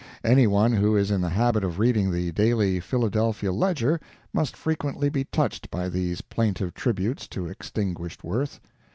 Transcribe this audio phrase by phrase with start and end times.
[0.23, 4.01] Any one who is in the habit of reading the daily Philadelphia _Ledger
[4.35, 8.59] _must frequently be touched by these plaintive tributes to extinguished worth.